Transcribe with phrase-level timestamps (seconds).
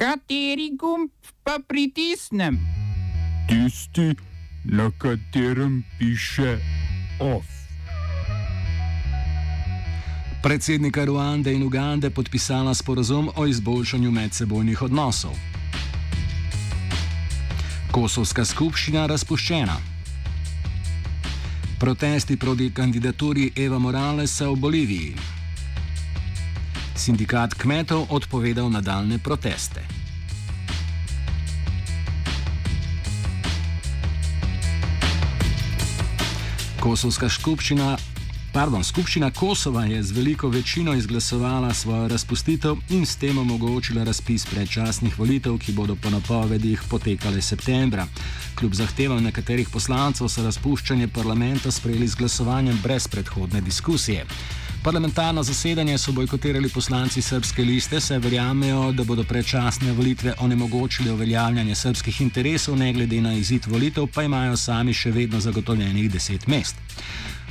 [0.00, 1.10] Kateri gumb
[1.44, 2.56] pa pritisnem?
[3.48, 4.16] Tisti,
[4.64, 6.56] na katerem piše
[7.20, 7.44] OF.
[10.42, 15.36] Predsednika Ruande in Ugande podpisala sporozum o izboljšanju medsebojnih odnosov.
[17.92, 19.76] Kosovska skupščina razpuščena.
[21.78, 25.39] Protesti proti kandidaturi Eva Moralesa v Boliviji.
[27.00, 29.80] Sindikat kmetov odpovedal nadaljne proteste.
[36.80, 37.96] Kosovska skupščina
[38.52, 44.44] Pardon, skupščina Kosova je z veliko večino izglasovala svojo razpustitev in s tem omogočila razpis
[44.50, 48.08] predčasnih volitev, ki bodo po napovedih potekale septembra.
[48.58, 54.26] Kljub zahtevam nekaterih poslancev so razpuščanje parlamenta sprejeli z glasovanjem brez predhodne diskusije.
[54.82, 61.74] Parlamentarno zasedanje so bojkotirali poslanci srpske liste, saj verjamejo, da bodo predčasne volitve onemogočile uveljavljanje
[61.74, 66.80] srpskih interesov, ne glede na izid volitev, pa imajo sami še vedno zagotovljenih deset mest.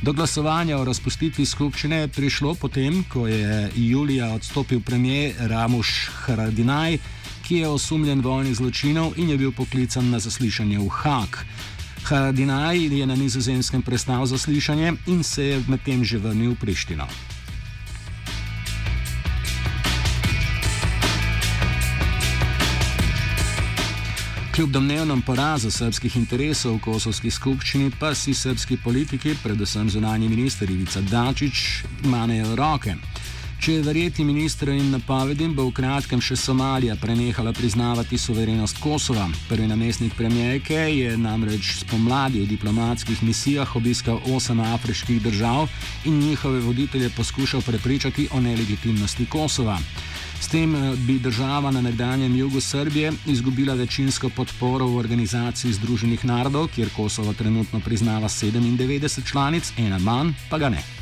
[0.02, 6.97] Do glasovanja o razpustitvi skupščine je prišlo potem, ko je julija odstopil premijer Ramuš Haradinaj,
[7.45, 11.45] ki je osumljen vojnih zločinov in je bil poklican na zaslišanje v Hak.
[12.03, 17.08] Haradinaj je na nizozemskem prestal zaslišanje in se je medtem že vrnil v Prištino.
[24.59, 30.69] Kljub domnevnem porazu srpskih interesov v kosovski skupščini, pa si srpski politiki, predvsem zunanji minister
[30.69, 31.61] Ivica Dačić,
[32.03, 32.95] manejo roke.
[33.59, 39.25] Če je verjeti ministrom napovedim, bo v kratkem še Somalija prenehala priznavati suverenost Kosova.
[39.49, 45.67] Prvi namestnik premijerke je namreč spomladi v diplomatskih misijah obiskal osem afriških držav
[46.07, 49.75] in njihove voditelje poskušal prepričati o nelegitimnosti Kosova.
[50.39, 56.23] S tem eh, bi država na nekdanjem jugu Srbije izgubila večinsko podporo v organizaciji Združenih
[56.25, 60.98] narodov, kjer Kosovo trenutno priznava 97 članic, ena manj pa ga ne.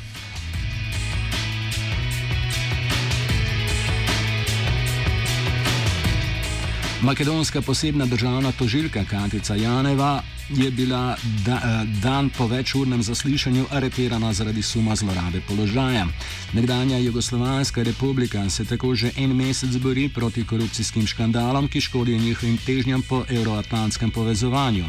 [7.02, 14.34] Makedonska posebna državna tožilka Katica Janeva je bila da, eh, dan po večurnem zaslišanju aretirana
[14.34, 16.08] zaradi suma zlorabe položaja.
[16.54, 22.58] Nekdanja Jugoslovanska republika se tako že en mesec bori proti korupcijskim škandalom, ki škodijo njihovim
[22.58, 24.86] težnjam po euroatlantskem povezovanju.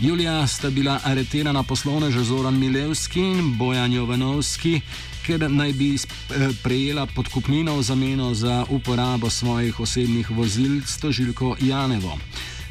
[0.00, 4.80] Julija sta bila aretirana poslovneža Zoran Milevski in Bojan Jovanovski,
[5.24, 11.56] ker naj bi eh, prejela podkupnino v zameno za uporabo svojih osebnih vozil s tožilko
[11.60, 12.18] Janevo.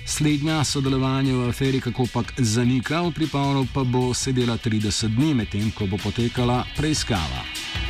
[0.06, 5.72] Slednja sodelovanje v aferi kako pak zanika, v priporu pa bo sedela 30 dni, medtem
[5.72, 7.83] ko bo potekala preiskava.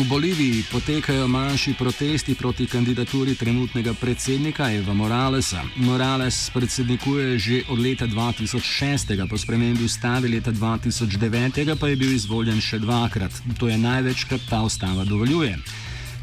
[0.00, 5.60] V Boliviji potekajo manjši protesti proti kandidaturi trenutnega predsednika Eva Moralesa.
[5.76, 12.60] Morales predsednikuje že od leta 2006, po spremembi ustave leta 2009 pa je bil izvoljen
[12.60, 13.32] še dvakrat.
[13.58, 15.58] To je največ, kar ta ustava dovoljuje.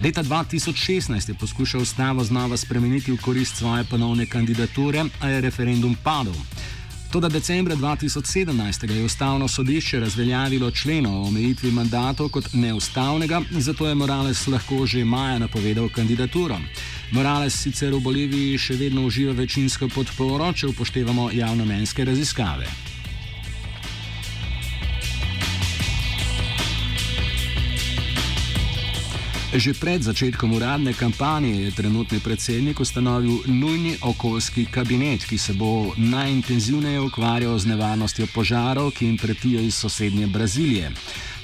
[0.02, 5.96] Leta 2016 je poskušal ustavo znova spremeniti v korist svoje ponovne kandidature, a je referendum
[6.04, 6.34] padel.
[7.12, 13.95] Toda decembra 2017 je ustavno sodišče razveljavilo členo o omejitvi mandatov kot neustavnega, zato je
[13.95, 16.57] Morales lahko že maja napovedal kandidaturo.
[17.12, 22.97] Morales sicer v Boliviji še vedno uživa večinsko podporo, če upoštevamo javnomenske raziskave.
[29.57, 35.97] Že pred začetkom uradne kampanje je trenutni predsednik ustanovil nujni okoljski kabinet, ki se bo
[35.97, 40.91] najintenzivneje ukvarjal z nevarnostjo požarov, ki jim pretijo iz sosednje Brazilije.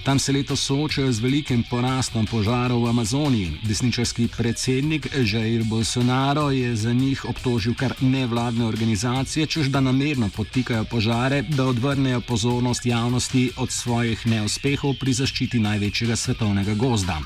[0.05, 3.57] Tam se letos soočajo z velikim porastom požarov v Amazoniji.
[3.65, 10.85] Desničarski predsednik Jair Bolsonaro je za njih obtožil kar nevladne organizacije, čež da namerno potikajo
[10.85, 17.17] požare, da odvrnejo pozornost javnosti od svojih neuspehov pri zaščiti največjega svetovnega gozda.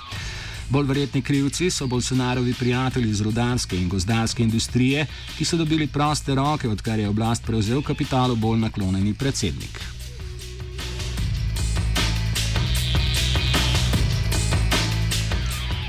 [0.69, 5.05] Bolj verjetni krivci so Bolsonarovi prijatelji iz rudarske in gozdarske industrije,
[5.37, 9.79] ki so dobili proste roke, odkar je oblast prevzel kapitalu bolj naklonjeni predsednik.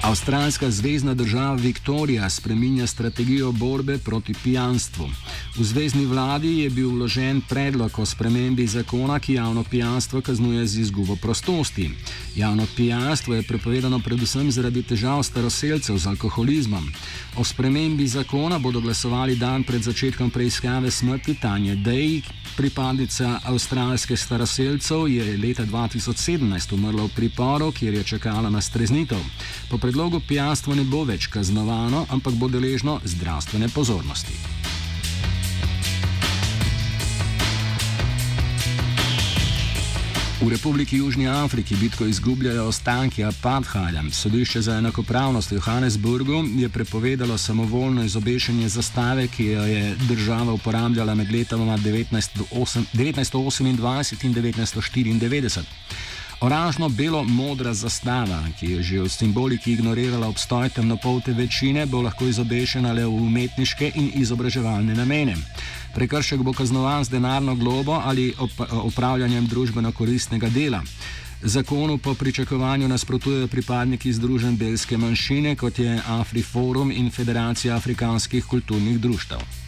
[0.03, 5.11] Avstralska zvezdna država Viktorija spreminja strategijo borbe proti pijanstvu.
[5.57, 10.81] V zvezdni vladi je bil vložen predlog o spremembi zakona, ki javno pijanstvo kaznuje z
[10.81, 11.91] izgubo prostosti.
[12.37, 16.93] Javno pijanstvo je prepovedano predvsem zaradi težav staroseljcev z alkoholizmom.
[17.37, 22.23] O spremembi zakona bodo glasovali dan pred začetkom preiskave smrti Tanja Dej.
[22.57, 29.19] Pripadnica avstralskih staroseljcev je leta 2017 umrla v priporu, kjer je čakala na streznitev.
[29.71, 34.58] Po predlogu pijanstvo ne bo več kaznovano, ampak bo deležno zdravstvene pozornosti.
[40.41, 44.03] V Republiki Južni Afriki bitko izgubljajo ostanki apartheida.
[44.13, 51.15] Sodišče za enakopravnost v Johannesburgu je prepovedalo samovoljno izobešanje zastave, ki jo je država uporabljala
[51.15, 53.79] med letoma 1928 in
[54.35, 55.63] 1994.
[56.39, 63.03] Oranžno-belo-modra zastava, ki je že v simboliki ignorirala obstoj temnopolte večine, bo lahko izobešena le
[63.03, 65.35] v umetniške in izobraževalne namene.
[65.99, 68.35] Prekršek bo kaznovan z denarno globo ali
[68.71, 70.83] opravljanjem družbeno koristnega dela.
[71.43, 79.01] Zakonu po pričakovanju nasprotujejo pripadniki Združen belske manjšine, kot je AfriForum in Federacija afrikanskih kulturnih
[79.01, 79.68] društev.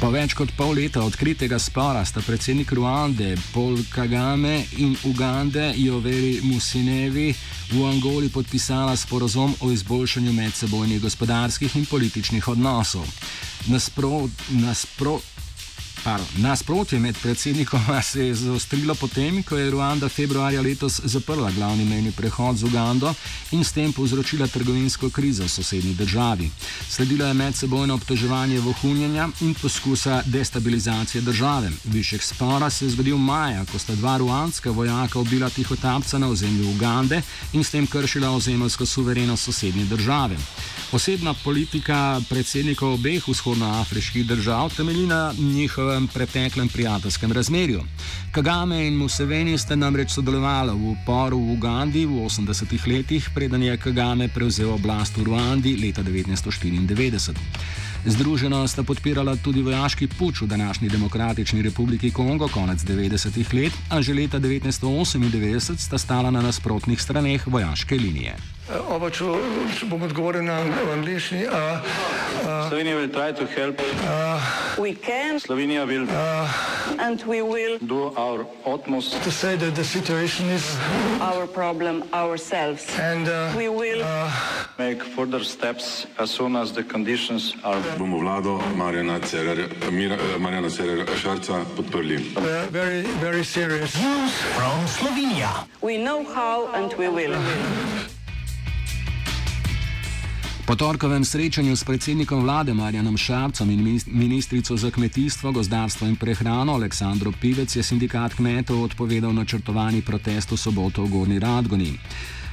[0.00, 6.38] Po več kot pol leta odkritega spora sta predsednik Ruande Paul Kagame in Ugande Joveri
[6.40, 7.26] Musinevi
[7.74, 13.04] v Angoli podpisala sporozum o izboljšanju medsebojnih gospodarskih in političnih odnosov.
[13.68, 14.32] Nasprot,
[16.04, 21.84] nasprot, Nasprotje med predsednikoma se je zaostrilo potem, ko je Ruanda februarja letos zaprla glavni
[21.84, 23.14] mejni prehod z Ugando
[23.52, 26.50] in s tem povzročila trgovinsko krizo v sosednji državi.
[26.88, 31.70] Sledilo je medsebojno obtoževanje vohunjenja in poskusa destabilizacije države.
[31.84, 36.70] Višek spora se je zgodil maja, ko sta dva ruandska vojaka ubila tihotapca na ozemlju
[36.70, 40.36] Ugande in s tem kršila ozemeljsko suverenost sosednje države.
[40.92, 47.82] Osebna politika predsednikov obeh vzhodnoafriških držav temelji na njihovem preteklem prijateljskem razmerju.
[48.32, 53.76] Kagame in Museveni sta namreč sodelovali v uporu v Ugandi v 80-ih letih, preden je
[53.76, 57.34] Kagame prevzel oblast v Ruandi leta 1994.
[58.06, 64.02] Združeno sta podpirala tudi vojaški puč v današnji Demokratični republiki Kongo konec 90-ih let, a
[64.02, 68.59] že leta 1998 sta stala na nasprotnih straneh vojaške linije.
[68.70, 69.24] Oba, če,
[69.74, 70.60] če bom odgovoril na
[70.94, 71.42] angliški.
[72.68, 75.40] Slovenija bo poskušala pomagati.
[75.42, 76.46] Slovenija bo naredila
[77.18, 80.46] svoj utmost, da bo rekla, da je situacija
[81.18, 82.78] naš problem, sami.
[83.10, 84.06] In bomo naredili
[84.78, 87.82] nadaljnje korake, as soon as the conditions are.
[87.98, 89.18] Bomo vlado Marjana
[90.70, 92.18] Cererera Šarca podprli.
[92.70, 93.94] Very, very serious.
[93.98, 95.66] News from Slovenia.
[95.82, 97.34] We know how and we will.
[100.70, 106.72] Po torkovem srečanju s predsednikom vlade Marjanom Šarcom in ministrico za kmetijstvo, gozdarstvo in prehrano
[106.72, 111.98] Aleksandro Pivec je sindikat kmetov odpovedal načrtovani protest v soboto v Gorni Radgoni.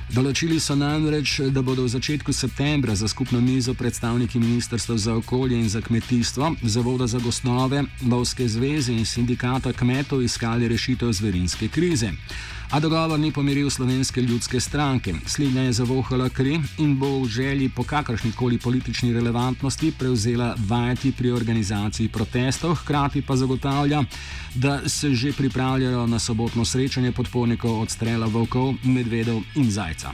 [0.10, 5.60] Določili so namreč, da bodo v začetku septembra za skupno mizo predstavniki Ministrstva za okolje
[5.60, 12.10] in za kmetijstvo, Zavoda za gostnove, Lovske zveze in sindikata kmetov iskali rešitev zverinske krize.
[12.72, 15.14] A dogovor ni pomiril slovenske ljudske stranke.
[15.26, 21.12] Slednja je zavohala kri in bo v želji po kakršni koli politični relevantnosti prevzela vajeti
[21.12, 24.04] pri organizaciji protestov, hkrati pa zagotavlja,
[24.56, 30.12] da se že pripravljajo na sobotno srečanje podpornikov odstrela volkov, medvedov in zajca.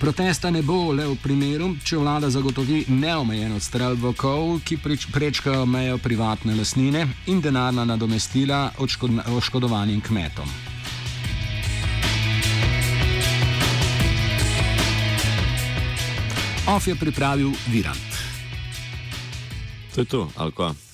[0.00, 4.80] Protesta ne bo le v primeru, če vlada zagotovi neomejen odstrel volkov, ki
[5.12, 8.70] prečkajo mejo privatne lasnine in denarna nadomestila
[9.36, 10.69] oškodovanim kmetom.
[16.68, 18.10] Of je pripravil Virant.
[19.94, 20.89] To je to, ali pa.